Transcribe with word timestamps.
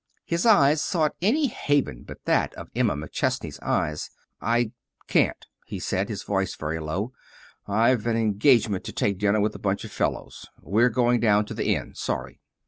His 0.25 0.47
eyes 0.47 0.81
sought 0.81 1.13
any 1.21 1.45
haven 1.45 2.01
but 2.01 2.25
that 2.25 2.55
of 2.55 2.71
Emma 2.75 2.95
McChesney's 2.95 3.59
eyes. 3.59 4.09
"I 4.41 4.71
can't," 5.05 5.45
he 5.67 5.77
said, 5.77 6.09
his 6.09 6.23
voice 6.23 6.55
very 6.55 6.79
low. 6.79 7.13
"I've 7.67 8.07
an 8.07 8.17
engagement 8.17 8.83
to 8.85 8.93
take 8.93 9.19
dinner 9.19 9.39
with 9.39 9.53
a 9.53 9.59
bunch 9.59 9.83
of 9.83 9.91
the 9.91 9.95
fellows. 9.95 10.47
We're 10.59 10.89
going 10.89 11.19
down 11.19 11.45
to 11.45 11.53
the 11.53 11.75
Inn. 11.75 11.93
Sorry." 11.93 12.39